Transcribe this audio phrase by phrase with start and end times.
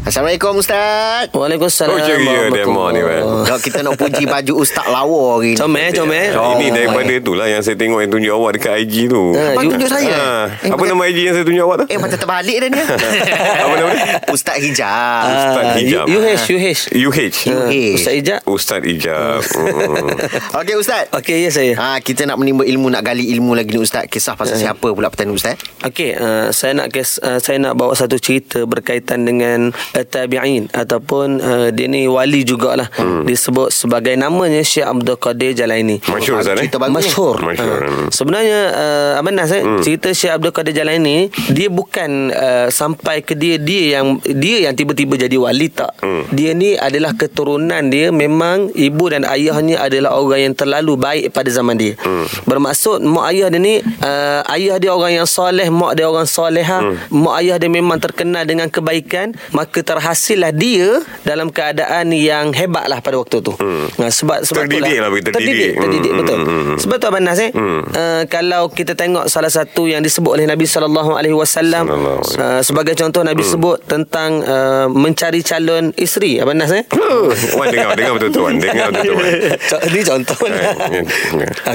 [0.00, 1.92] Assalamualaikum Ustaz Waalaikumsalam.
[1.92, 3.44] Oh, ceria demo ni, man.
[3.44, 6.32] Kalau kita nak puji baju Ustaz lawa hari ni Comel, comel.
[6.32, 9.36] Ini daripada tu lah yang saya tengok yang tunjuk awak dekat IG tu.
[9.36, 10.24] Ah, Abang you- tunjuk saya Ha.
[10.58, 11.86] Eh, Apa nama IG yang saya tunjuk awak tu?
[11.86, 12.80] Eh macam terbalik dah ni
[13.62, 14.06] Apa nama dia?
[14.26, 16.04] Ustaz Hijab Ustaz Ah, Hijab.
[16.08, 16.80] UH, UH.
[16.90, 17.36] UH.
[17.46, 17.76] UH.
[17.94, 18.40] Ustaz Ijak.
[18.46, 19.40] Ustaz Ijab.
[19.50, 20.16] Hmm.
[20.56, 21.72] Okey Ustaz Okey, ya saya.
[21.76, 24.62] Ha, kita nak menimba ilmu Nak gali ilmu lagi ni Ustaz Kisah pasal Eh.
[24.62, 28.64] siapa pula petani Ustaz Okey, uh, saya nak kes, uh, saya nak bawa satu cerita
[28.64, 32.88] berkaitan dengan uh, tabi'in ataupun uh, dia ni wali jugalah.
[32.96, 33.26] Hmm.
[33.26, 36.02] Disebut sebagai namanya Syekh Abdul Qadir Jalaini.
[36.06, 36.66] Masyur Ustaz eh?
[36.66, 37.10] Cerita bagus ni.
[37.10, 37.36] Masyhur.
[37.42, 37.80] Masyhur.
[37.80, 37.90] Ha.
[38.10, 39.82] Sebenarnya uh, Abang Nas eh, hmm.
[39.82, 44.74] cerita Syekh Abdul Qadir Jalaini dia bukan uh, sampai ke dia dia yang dia yang
[44.74, 45.94] tiba-tiba jadi wali tak.
[46.02, 46.26] Hmm.
[46.30, 51.48] Dia ni adalah keturunan dia memang ibu dan ayahnya adalah orang yang terlalu baik pada
[51.50, 51.94] zaman dia.
[52.00, 52.26] Hmm.
[52.46, 56.78] Bermaksud mak ayah dia ni uh, ayah dia orang yang soleh, mak dia orang soleha.
[56.80, 56.96] Hmm.
[57.10, 62.98] Mak ayah dia memang terkenal dengan kebaikan, maka terhasillah dia dalam keadaan yang hebat lah
[62.98, 63.52] pada waktu tu.
[63.54, 63.86] Hmm.
[63.96, 65.32] Nah, sebab sebab Terdidik itulah- lah, terdidik.
[65.32, 66.36] Terdidik, terdidik Hmm, betul.
[66.36, 66.78] hmm, hmm, hmm.
[66.80, 67.80] Sebab tu Abang Nas eh hmm.
[67.90, 72.96] uh, Kalau kita tengok Salah satu yang disebut oleh Nabi SAW Sallallahu alaihi uh, Sebagai
[72.96, 73.52] contoh Nabi hmm.
[73.52, 76.84] sebut Tentang uh, Mencari calon isteri Abang Nas eh
[77.58, 78.54] Wan dengar, dengar betul-betul Wan.
[78.56, 79.58] Dengar betul-betul Wan.
[79.70, 80.74] Co- Ini contoh Eh.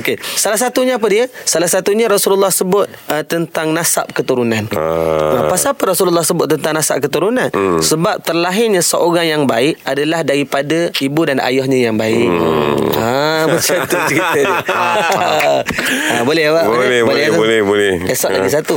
[0.01, 1.25] Okey, salah satunya apa dia?
[1.47, 4.67] Salah satunya Rasulullah sebut uh, tentang nasab keturunan.
[4.73, 7.49] Uh, pasal apa Rasulullah sebut tentang nasab keturunan?
[7.55, 7.79] Hmm.
[7.95, 12.27] Sebab terlahirnya seorang yang baik adalah daripada ibu dan ayahnya yang baik.
[12.27, 12.91] Hmm.
[12.91, 13.15] Ha,
[13.55, 14.59] macam tu cerita dia.
[16.11, 16.65] ha, boleh awak?
[16.67, 17.39] Boleh, boleh, tu?
[17.39, 17.93] boleh, boleh.
[18.11, 18.35] Esok Ha.
[18.35, 18.75] lagi satu.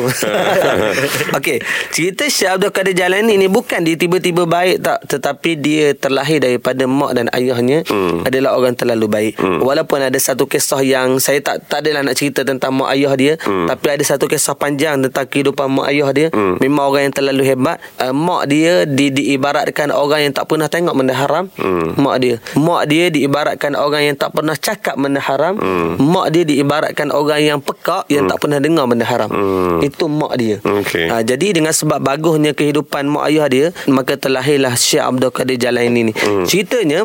[1.39, 1.59] Okey,
[1.91, 6.87] cerita Syekh Abdul Qadir Jalani ni bukan dia tiba-tiba baik tak, tetapi dia terlahir daripada
[6.87, 8.23] mak dan ayahnya hmm.
[8.23, 9.35] adalah orang terlalu baik.
[9.35, 9.59] Hmm.
[9.59, 13.33] Walaupun ada satu kisah yang saya tak tak adalah nak cerita tentang mak ayah dia,
[13.35, 13.67] hmm.
[13.67, 16.29] tapi ada satu kisah panjang tentang kehidupan mak ayah dia.
[16.31, 16.55] Hmm.
[16.63, 17.83] Memang orang yang terlalu hebat.
[17.99, 21.51] Uh, mak dia di, diibaratkan orang yang tak pernah tengok benda haram.
[21.59, 21.95] Hmm.
[21.99, 22.37] Mak dia.
[22.57, 25.55] Mak dia diibaratkan orang yang tak pernah cakap benda haram.
[25.61, 26.01] Hmm.
[26.01, 29.31] Mak dia diibaratkan orang yang pekak yang tak pernah dengar benda haram.
[29.31, 29.79] Hmm.
[29.85, 30.57] Itu mak dia.
[30.65, 31.07] Okey.
[31.13, 36.11] Ha, jadi dengan sebab bagusnya kehidupan mak ayah dia, maka terlahirlah Syekh Abdul Qadir Jalaini
[36.11, 36.13] ni.
[36.17, 36.49] Hmm.
[36.49, 37.05] Ceritanya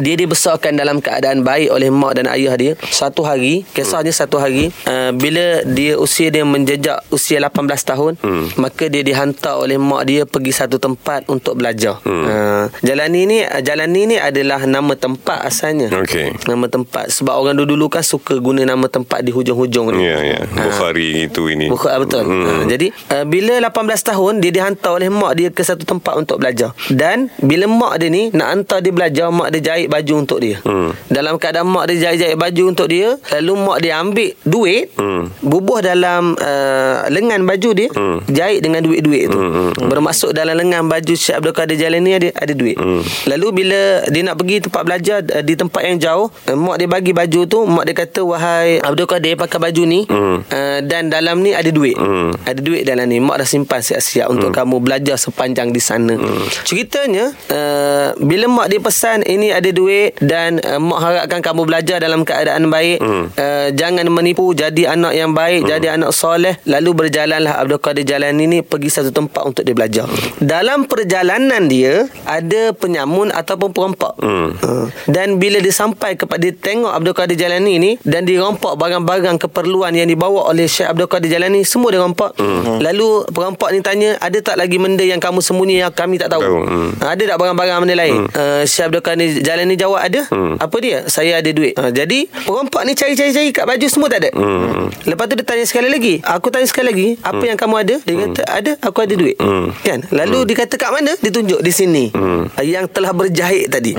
[0.00, 2.72] dia dibesarkan dalam keadaan baik oleh mak dan ayah dia.
[2.88, 8.46] Satu hari, kisahnya satu hari, uh, bila dia usia dia menjejak usia 18 tahun, hmm.
[8.56, 12.00] maka dia dihantar oleh mak dia pergi satu tempat untuk belajar.
[12.08, 12.24] Hmm.
[12.24, 15.92] Uh, Jalani ni Jalani ni adalah nama tempat asalnya.
[15.92, 16.32] Okey.
[16.48, 20.08] Nama tempat sebab orang dulu-dulu kan suka guna nama tempat di hujung-hujung ni.
[20.08, 20.40] Ya, ya.
[20.40, 20.60] Ha.
[20.64, 21.68] Bukhari itu ini.
[21.68, 22.24] Bukan ah, betul.
[22.24, 22.44] Hmm.
[22.48, 26.40] Ha, jadi uh, bila 18 tahun dia dihantar oleh mak dia ke satu tempat untuk
[26.40, 26.72] belajar.
[26.88, 30.62] Dan bila mak dia ni nak hantar dia belajar, mak dia jahit baju untuk dia.
[30.62, 30.94] Hmm.
[31.10, 35.26] Dalam keadaan mak dia jahit-jahit baju untuk dia, lalu mak dia ambil duit, Hmm.
[35.42, 38.22] bubuh dalam uh, lengan baju dia, Hmm.
[38.30, 39.36] jahit dengan duit-duit tu.
[39.36, 39.88] Hmm, hmm, hmm.
[39.90, 42.78] Bermaksud dalam lengan baju Syekh Abdul Qadir Jalan ni ada ada duit.
[42.78, 43.02] Hmm.
[43.26, 46.86] Lalu bila dia nak pergi tempat belajar uh, di tempat yang jauh, uh, mak dia
[46.86, 50.46] bagi baju tu, mak dia kata wahai Abdul Qadir pakai baju ni Hmm.
[50.46, 51.98] uh, dan dalam ni ada duit.
[51.98, 52.30] Hmm.
[52.46, 53.18] Ada duit dalam ni.
[53.18, 56.14] Mak dah simpan siap-siap untuk kamu belajar sepanjang di sana.
[56.14, 56.46] Hmm.
[56.62, 61.98] Ceritanya uh, bila mak dia pesan ini ada duit dan uh, mak harapkan kamu belajar
[61.98, 63.26] dalam keadaan baik, Hmm.
[63.34, 66.62] uh, jangan menipu jadi anak yang baik, jadi anak soleh.
[66.68, 70.06] Lalu berjalanlah Abdul Qadir Jalan ini pergi satu tempat untuk dia belajar.
[70.38, 71.22] Dalam perjalanan
[71.68, 74.14] dia ada penyamun ataupun perompak.
[74.20, 74.54] Hmm.
[74.60, 78.76] Uh, dan bila dia sampai kepada dia tengok Abdul Qadir Jalani ni dan dia rompak
[78.76, 82.36] barang-barang keperluan yang dibawa oleh Syekh Abdul Qadir Jalani semua dia rompak.
[82.36, 82.84] Hmm.
[82.84, 86.44] Lalu perompak ni tanya ada tak lagi benda yang kamu sembunyi yang kami tak tahu?
[86.44, 86.92] Hmm.
[87.00, 88.28] Ha, Ada tak barang-barang benda lain?
[88.28, 88.28] Hmm.
[88.36, 90.20] Uh, Syekh Abdul Qadir Jalani jawab ada.
[90.28, 90.60] Hmm.
[90.60, 91.08] Apa dia?
[91.08, 91.72] Saya ada duit.
[91.80, 94.30] Uh, jadi perompak ni cari-cari-cari kat baju semua tak ada.
[94.36, 94.92] Hmm.
[95.08, 96.20] Lepas tu dia tanya sekali lagi.
[96.20, 97.94] Aku tanya sekali lagi, apa yang kamu ada?
[98.04, 99.36] Dia kata ada, aku ada duit.
[99.40, 99.72] Hmm.
[99.80, 100.04] Kan?
[100.12, 101.13] Lalu dia kata kat mana?
[101.16, 102.04] Ditunjuk di sini.
[102.08, 102.48] Hmm.
[102.48, 103.94] Uh, Yang telah berjahit tadi.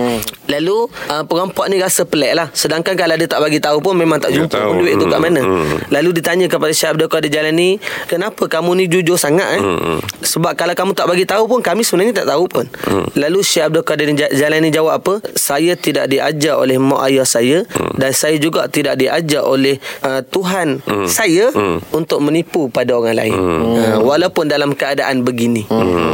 [0.46, 0.78] Lalu
[1.10, 2.48] uh, perompak ni rasa pelik lah.
[2.52, 5.26] Sedangkan kalau dia tak bagi tahu pun memang tak jumpa pun duit tu kat Hmm.
[5.26, 5.42] mana.
[5.42, 5.78] Hmm.
[5.90, 9.62] Lalu ditanya kepada Syekh Abdul Qadir Jalani, kenapa kamu ni jujur sangat eh?
[9.62, 10.00] Hmm.
[10.22, 12.66] Sebab kalau kamu tak bagi tahu pun kami sebenarnya tak tahu pun.
[12.84, 13.06] Hmm.
[13.14, 15.14] Lalu Syekh Abdul Qadir Ja- Jalani jawab apa?
[15.34, 17.96] Saya tidak diajar oleh mak ayah saya Hmm.
[17.96, 21.08] dan saya juga tidak diajar oleh uh, Tuhan Hmm.
[21.08, 21.82] saya Hmm.
[21.90, 23.34] untuk menipu pada orang lain.
[23.36, 25.66] Uh, walaupun dalam keadaan begini.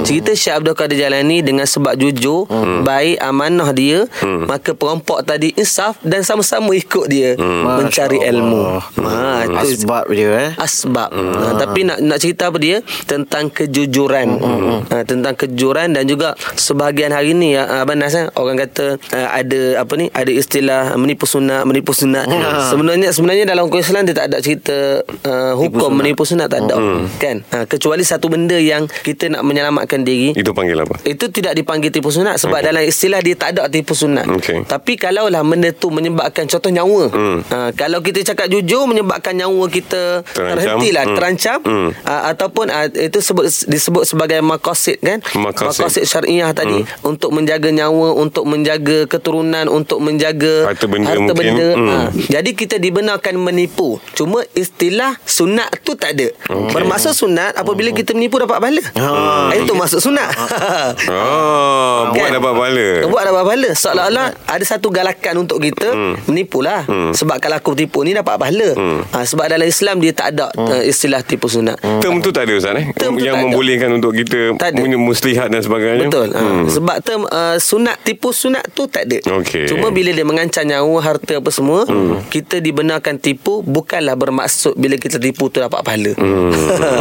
[0.01, 2.81] Cerita Syekh Abdul Qadir Jalani dengan sebab jujur, hmm.
[2.81, 4.49] baik amanah dia, hmm.
[4.49, 7.63] maka perampok tadi insaf dan sama-sama ikut dia hmm.
[7.85, 8.61] mencari Masya ilmu.
[8.61, 8.81] Allah.
[9.01, 10.51] Ha itu Asbab dia eh.
[10.57, 11.09] asbab.
[11.11, 11.33] Hmm.
[11.35, 14.27] Ha, tapi nak nak cerita apa dia tentang kejujuran.
[14.41, 14.79] Hmm.
[14.89, 19.29] Ha, tentang kejujuran dan juga sebahagian hari ni ya, abang Nas eh, orang kata uh,
[19.29, 22.25] ada apa ni ada istilah menipu sunat menipu sunat.
[22.25, 22.41] Hmm.
[22.71, 25.97] Sebenarnya sebenarnya dalam hukum Islam dia tak ada cerita uh, hukum sunat.
[26.01, 26.75] menipu sunat tak ada.
[27.21, 27.45] Kan?
[27.53, 30.95] Ha, kecuali satu benda yang kita nak menyelamatkan diri Itu panggil apa?
[31.03, 32.67] itu tidak dipanggil tipu sunat sebab okay.
[32.67, 34.23] dalam istilah dia tak ada tipu sunat.
[34.31, 34.63] Okey.
[34.63, 37.03] Tapi kalaulah benda tu menyebabkan contoh nyawa.
[37.11, 37.37] Hmm.
[37.43, 40.51] Ha, kalau kita cakap jujur menyebabkan nyawa kita Terancam.
[40.55, 41.15] terhentilah Hmm.
[41.15, 41.89] terancam Hmm.
[42.03, 45.19] ha, ataupun ha, itu sebut disebut sebagai maqasid kan?
[45.33, 46.03] Maqasid.
[46.03, 51.35] syariah tadi untuk menjaga nyawa, untuk menjaga keturunan, untuk menjaga Harta benda harta mungkin.
[51.35, 51.69] benda.
[51.73, 51.87] Hmm.
[51.87, 51.95] Ha,
[52.29, 53.97] jadi kita dibenarkan menipu.
[54.13, 56.29] Cuma istilah sunat tu tak ada.
[56.47, 56.73] Okey.
[56.73, 58.83] Bermaksud sunat apabila kita menipu dapat pahala.
[58.95, 59.55] Ha.
[59.55, 60.29] Itu maksud sunat.
[60.61, 62.37] Oh, buat Kan?
[62.37, 62.87] dapat pahala.
[63.09, 66.29] Buat dapat pahala Seolah-olah Ada satu galakan untuk kita hmm.
[66.29, 67.11] Menipulah hmm.
[67.17, 68.99] Sebab kalau aku tipu ni Dapat pahala hmm.
[69.09, 70.69] ha, Sebab dalam Islam Dia tak ada hmm.
[70.69, 72.85] uh, Istilah tipu sunat Term tu tak ada Ustaz eh?
[72.93, 73.43] Term Yang tak ada.
[73.49, 74.39] membolehkan untuk kita
[74.71, 76.07] punya muslihat dan sebagainya.
[76.07, 76.41] Betul ha.
[76.41, 76.65] Hmm.
[76.69, 79.65] Sebab term uh, Sunat Tipu sunat tu tak ada Okey.
[79.65, 82.29] Cuma bila dia mengancam nyawa Harta apa semua hmm.
[82.29, 86.51] Kita dibenarkan tipu Bukanlah bermaksud Bila kita tipu tu Dapat pahala hmm.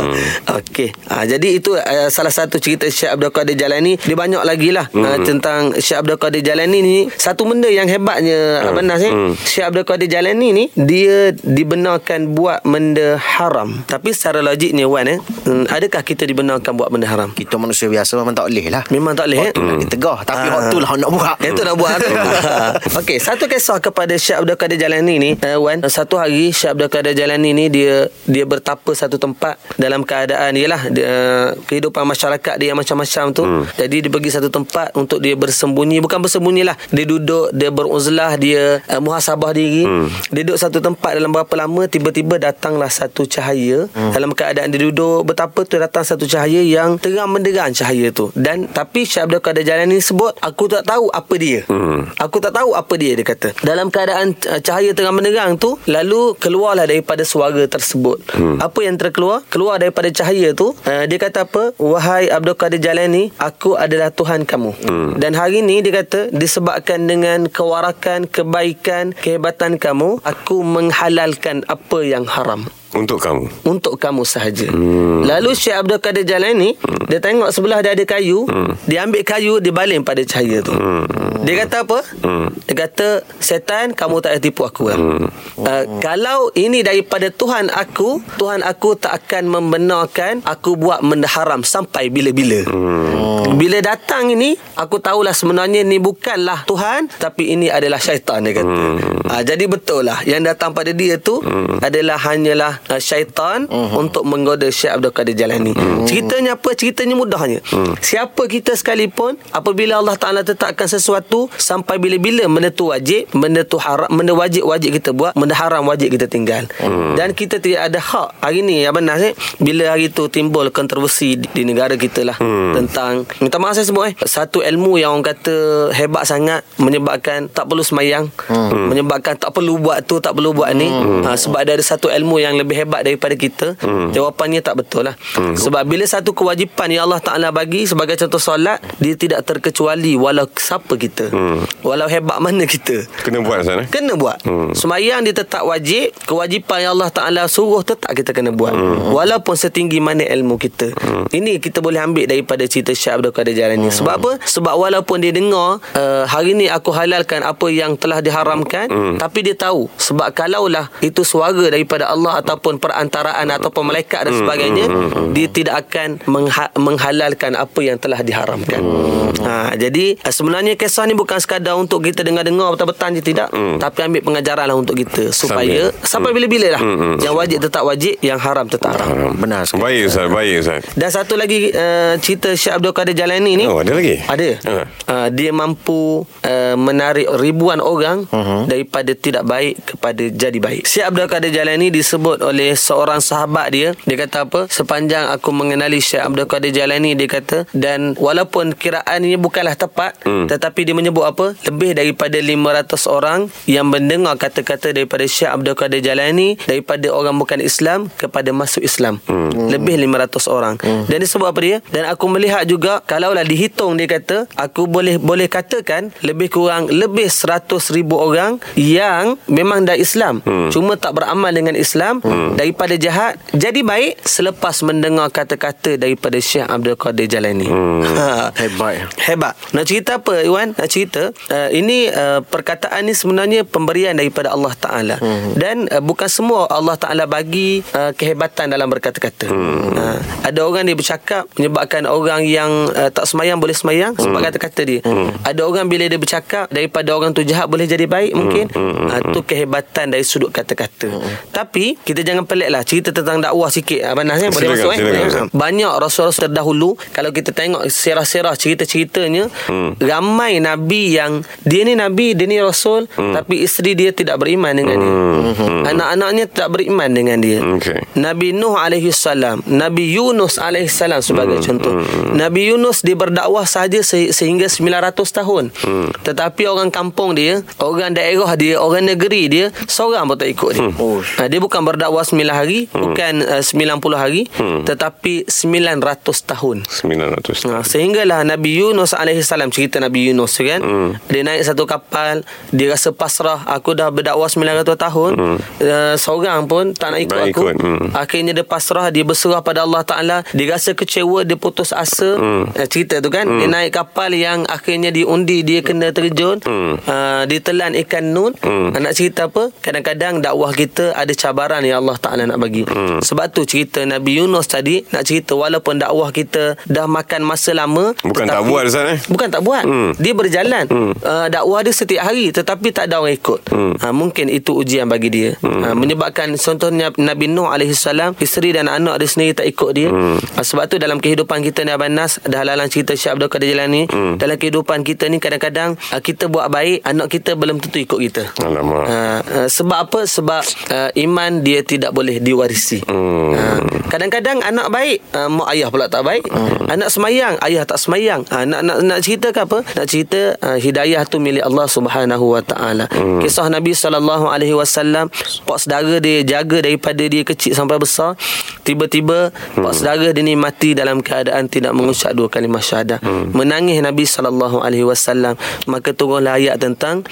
[0.61, 4.70] Okey ha, Jadi itu uh, Salah satu cerita Syekh Abdul Qadir Jalani Dia banyak lagi
[4.70, 5.02] lah hmm.
[5.02, 8.69] uh, Tentang Syekh Abdul Qadir Jalani ni Satu benda yang hebatnya hmm.
[8.70, 9.35] Abang Nas eh Hmm.
[9.35, 15.19] Syekh Abdul Qadir Jalani ni Dia dibenarkan Buat benda haram Tapi secara logiknya Wan eh
[15.19, 18.82] hmm, Adakah kita dibenarkan Buat benda haram Kita manusia biasa memang tak boleh lah.
[18.88, 19.52] Memang tak boleh eh?
[19.52, 20.19] Nak ditegah.
[20.23, 20.52] Tapi Ah.
[20.56, 21.37] waktu lah nak buat.
[21.44, 22.11] Yang tu nak buat tu.
[23.00, 26.88] Okey, satu kisah kepada Syekh Abdul Qadir Jalani ni, uh, Wan, satu hari Syekh Abdul
[26.88, 32.55] Qadir Jalani ni dia dia bertapa satu tempat dalam keadaan ialah dia, uh, kehidupan masyarakat
[32.56, 33.39] dia macam-macam tu.
[33.44, 33.64] Hmm.
[33.76, 36.76] Jadi dia pergi satu tempat untuk dia bersembunyi, bukan bersembunyi lah.
[36.94, 39.84] Dia duduk, dia beruzlah, dia uh, muhasabah diri.
[39.84, 40.08] Hmm.
[40.31, 44.12] Dia duduk satu tempat dalam berapa lama tiba-tiba datanglah satu cahaya hmm.
[44.12, 48.31] dalam keadaan dia duduk bertapa tu datang satu cahaya yang terang menderang cahaya tu.
[48.37, 51.64] Dan tapi Syekh Abdul Qadir Jalani sebut aku tak tahu apa dia.
[51.66, 52.10] Hmm.
[52.16, 53.56] Aku tak tahu apa dia dia kata.
[53.64, 58.20] Dalam keadaan uh, cahaya terang menderang tu lalu keluarlah daripada suara tersebut.
[58.34, 58.58] Hmm.
[58.60, 59.42] Apa yang terkeluar?
[59.48, 61.72] Keluar daripada cahaya tu uh, dia kata apa?
[61.81, 64.73] Wahai Abdul Qadir Jalani, aku adalah Tuhan kamu.
[64.82, 65.11] Hmm.
[65.21, 72.27] Dan hari ni dia kata disebabkan dengan kewarakan, kebaikan, kehebatan kamu, aku menghalalkan apa yang
[72.27, 73.46] haram Untuk kamu.
[73.62, 74.66] untuk kamu sahaja.
[74.66, 75.22] Hmm.
[75.22, 77.06] Lalu Syekh Abdul Qadir Jalani, hmm.
[77.06, 78.90] dia tengok sebelah dia ada kayu, hmm.
[78.90, 80.75] dia ambil kayu, dia baling pada cahaya tu.
[80.75, 81.06] Hmm.
[81.46, 81.98] Dia kata apa?
[82.26, 82.50] Hmm.
[82.66, 84.90] Dia kata, setan kamu tak payah tipu aku.
[84.90, 85.28] Hmm.
[85.60, 91.62] Uh, kalau ini daripada Tuhan aku, Tuhan aku tak akan membenarkan aku buat benda haram
[91.62, 92.64] sampai bila-bila.
[92.66, 93.54] Hmm.
[93.54, 98.66] Bila datang ini, aku tahulah sebenarnya ni bukanlah Tuhan, tapi ini adalah syaitan dia kata.
[98.66, 98.98] Hmm.
[99.28, 101.84] Uh, jadi betul lah, yang datang pada dia tu hmm.
[101.84, 104.00] adalah hanyalah uh, syaitan uh-huh.
[104.00, 105.75] untuk menggoda Syekh Abdul Qadir Jalani.
[105.75, 106.06] Uh-huh.
[106.09, 106.71] Ceritanya apa?
[106.73, 107.61] Ceritanya mudahnya.
[107.69, 107.93] Uh-huh.
[108.00, 113.77] Siapa kita sekalipun apabila Allah Taala tetapkan sesuatu sampai bila-bila benda tu wajib, benda tu
[113.77, 116.65] haram, benda wajib wajib kita buat, benda haram wajib kita tinggal.
[116.81, 117.19] Uh-huh.
[117.19, 118.29] Dan kita tidak ada hak.
[118.41, 122.37] Hari ni Abang Nas eh, bila hari tu timbul kontroversi di, di negara kita lah
[122.38, 122.79] uh-huh.
[122.79, 125.56] tentang minta maaf saya sebut eh satu ilmu yang orang kata
[125.91, 128.91] hebat sangat menyebabkan tak perlu semayang, uh-huh.
[128.91, 131.26] menyebabkan tak perlu buat tu, tak perlu buat ni uh-huh.
[131.26, 134.12] ha, sebab ada satu ilmu yang lebih hebat daripada kita hmm.
[134.14, 135.56] jawapannya tak betul lah hmm.
[135.58, 140.49] sebab bila satu kewajipan yang Allah Ta'ala bagi sebagai contoh solat dia tidak terkecuali walau
[140.50, 141.84] siapa kita hmm.
[141.87, 143.84] walau hebat mana kita Kena buat sana.
[143.87, 144.72] Kena buat Hmm.
[144.72, 149.12] Semayang dia tetap wajib Kewajipan yang Allah Ta'ala suruh Tetap kita kena buat hmm.
[149.12, 151.28] Walaupun setinggi mana ilmu kita hmm.
[151.35, 153.97] Ini kita boleh ambil Daripada cerita Syekh Abdul Qadir Jalani hmm.
[154.00, 154.33] Sebab apa?
[154.40, 159.16] Sebab walaupun dia dengar uh, Hari ni aku halalkan Apa yang telah diharamkan hmm.
[159.21, 164.85] Tapi dia tahu Sebab kalaulah Itu suara daripada Allah Ataupun perantaraan Ataupun malaikat dan sebagainya
[164.85, 165.33] hmm.
[165.33, 169.40] Dia tidak akan mengha- Menghalalkan Apa yang telah diharamkan hmm.
[169.40, 173.81] ha, Jadi uh, Sebenarnya kisah ni Bukan sekadar untuk kita dengar-dengar Betul-betul je tidak hmm.
[173.81, 177.17] Tapi ambil pengajaran lah untuk kita Supaya Sampai, sampai bila-bila lah Hmm, hmm.
[177.21, 179.81] Yang wajib tetap wajib Yang haram tetap haram Benar sekali.
[179.81, 180.81] Baik Ustaz, baik Ustaz.
[180.93, 184.21] Dan satu lagi uh, Cerita Syekh Abdul Qadir Jalani ni Oh, ada lagi?
[184.21, 184.75] Ada Ha.
[185.07, 188.67] uh, Dia mampu uh, Menarik ribuan orang uh-huh.
[188.67, 193.95] Daripada tidak baik Kepada jadi baik Syekh Abdul Qadir Jalani disebut oleh Seorang sahabat dia
[194.04, 199.23] Dia kata apa Sepanjang aku mengenali Syekh Abdul Qadir Jalani Dia kata Dan walaupun kiraan
[199.23, 200.50] ini bukanlah tepat hmm.
[200.50, 203.40] Tetapi dia menyebut apa Lebih daripada 500 orang
[203.71, 209.23] Yang mendengar kata-kata Daripada Syekh Abdul Qadir Jalani Daripada orang bukan Islam Kepada masuk Islam
[209.25, 209.71] hmm.
[209.71, 211.07] Lebih 500 orang hmm.
[211.07, 215.45] Dan disebut apa dia Dan aku melihat juga kalaulah dihitung dia kata aku boleh boleh
[215.45, 220.73] katakan lebih kurang lebih 100 ribu orang yang memang dah Islam hmm.
[220.73, 222.39] cuma tak beramal dengan Islam hmm.
[222.56, 228.02] Daripada jahat jadi baik selepas mendengar kata-kata daripada Syekh Abdul Qadir Jalani hmm.
[228.20, 228.50] ha.
[228.54, 228.94] Hebat.
[229.18, 229.54] Hebat.
[229.73, 230.76] Nak cerita apa Iwan?
[230.76, 235.16] Nak cerita uh, ini uh, perkataan ni sebenarnya pemberian daripada Allah Taala.
[235.18, 235.56] Hmm.
[235.56, 239.49] Dan uh, bukan semua Allah Taala bagi uh, kehebatan dalam berkata-kata.
[239.49, 239.97] Hmm.
[239.97, 244.80] Uh, ada orang dia bercakap menyebabkan orang yang uh, tak semayang boleh semayang sebab kata-kata
[244.85, 245.00] dia.
[245.04, 245.32] Hmm.
[245.44, 248.66] Ada orang bila dia bercakap daripada orang tu jahat boleh jadi baik mungkin.
[248.73, 249.09] Hmm.
[249.09, 251.09] Uh, tu kehebatan dari sudut kata-kata.
[251.09, 251.32] Hmm.
[251.50, 254.06] Tapi kita jangan peliklah cerita tentang dakwah sikit.
[254.06, 254.49] Abang Nas eh?
[254.49, 254.99] boleh Silakan, masuk eh?
[255.00, 255.44] silakan.
[255.50, 259.99] Banyak rasul-rasul terdahulu kalau kita tengok serah-serah cerita-ceritanya hmm.
[260.00, 263.34] ramai nabi yang dia ni nabi dia ni rasul hmm.
[263.34, 265.12] tapi isteri dia tidak beriman dengan dia
[265.50, 265.82] Hmm.
[265.84, 267.99] anak-anaknya tidak beriman dengan dia Okey.
[268.14, 271.66] Nabi Nuh alaihi salam Nabi Yunus alaihi salam sebagai Hmm.
[271.66, 271.92] contoh
[272.30, 276.08] Nabi Yunus dia berdakwah sahaja se- sehingga 900 tahun Hmm.
[276.22, 280.88] tetapi orang kampung dia orang daerah dia orang negeri dia seorang pun tak ikut dia
[280.92, 281.18] Oh.
[281.20, 284.47] Ha, dia bukan berdakwah 9 hari bukan uh, 90 hari
[284.85, 291.11] tetapi 900 tahun 900 Ha, sehinggalah Nabi Yunus alaihi salam cerita Nabi Yunus kan hmm.
[291.29, 295.57] dia naik satu kapal dia rasa pasrah aku dah berdakwah 900 tahun hmm.
[295.85, 298.07] uh, seorang pun tak nak ikut Tak aku ikut, hmm.
[298.17, 302.75] akhirnya dia pasrah dia berserah pada Allah Taala dia rasa kecewa dia putus asa hmm.
[302.75, 303.59] uh, cerita tu kan hmm.
[303.61, 307.07] dia naik kapal yang akhirnya diundi dia kena terjun hmm.
[307.07, 308.97] uh, ditelan ikan nun hmm.
[308.97, 313.23] nak cerita apa kadang-kadang dakwah kita ada cabaran yang Allah Taala nak bagi hmm.
[313.23, 318.17] sebab tu cerita Nabi Yunus tadi nak cerita walaupun dakwah kita dah makan masa lama
[318.25, 319.19] Bukan tak buat, Ustaz, eh?
[319.29, 320.12] bukan tak buat Hmm.
[320.17, 320.85] dia berjalan
[321.23, 323.95] uh, dakwah dia setiap hari tetapi tak ada orang ikut Hmm.
[323.97, 328.88] uh, mungkin itu ujian bagi dia uh, menyebabkan contohnya Nabi Nuh alaihi salam isteri dan
[328.88, 332.40] anak dia sendiri tak ikut dia uh, sebab tu dalam kehidupan kita ni Abang Nas
[332.43, 334.07] dah lalang cerita Syekh Abdul Qadir Jalani
[334.38, 338.43] dalam kehidupan kita ni kadang-kadang uh, kita buat baik anak kita belum tentu ikut kita
[338.62, 339.05] Alamak.
[339.05, 340.21] Uh, uh, sebab apa?
[340.25, 340.62] Sebab
[340.93, 343.02] uh, iman dia tidak boleh diwarisi.
[343.11, 343.50] Hmm.
[343.50, 346.47] Uh, kadang-kadang anak baik, uh, mak ayah pula tak baik.
[346.87, 348.47] Anak semayang, ayah tak semayang.
[348.47, 349.82] Uh, nak nak nak cerita ke apa?
[349.82, 353.11] Nak cerita uh, hidayah tu milik Allah Subhanahu Wa Taala.
[353.42, 355.26] Kisah Nabi sallallahu alaihi wasallam,
[355.66, 358.38] pak saudara dia jaga daripada dia kecil sampai besar.
[358.87, 363.18] Tiba-tiba pak saudara dia ni mati dalam keadaan tidak mengucap dua kalimah syahadah.
[363.50, 365.59] Menangis Nabi sallallahu alaihi wasallam.
[365.88, 367.25] Maka turunlah ayat tentang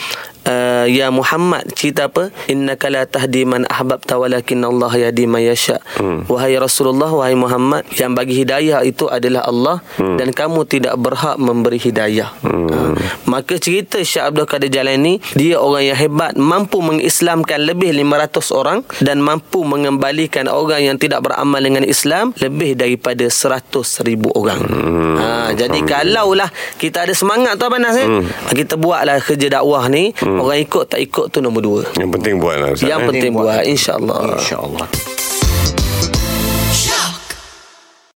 [0.48, 5.76] uh, ya Muhammad cerita apa innaka la tahdi man ahbabta walakin Allah yahdi man yasha
[6.00, 6.28] hmm.
[6.28, 10.16] wahai Rasulullah wahai Muhammad yang bagi hidayah itu adalah Allah hmm.
[10.16, 12.68] dan kamu tidak berhak memberi hidayah hmm.
[12.72, 12.92] uh,
[13.28, 18.78] maka cerita Syekh Abdul Qadir Jalani dia orang yang hebat mampu mengislamkan lebih 500 orang
[19.04, 25.14] dan mampu mengembalikan orang yang tidak beramal dengan Islam lebih daripada 100 ribu orang hmm.
[25.20, 26.48] uh, jadi kalaulah
[26.80, 28.06] kita ada semangat tu Abang Nas eh?
[28.06, 28.54] hmm.
[28.54, 30.38] kita buatlah kerja dakwah ni hmm.
[30.38, 32.88] orang ikut tak ikut tu nombor dua Yang penting buatlah Ustaz.
[32.88, 33.08] yang eh?
[33.10, 35.17] penting buat insyaAllah InsyaAllah.